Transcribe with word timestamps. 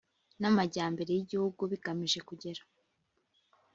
n 0.41 0.43
amajyambere 0.49 1.09
y 1.13 1.21
Igihugu 1.23 1.61
bagamije 1.71 2.19
kugera 2.27 2.61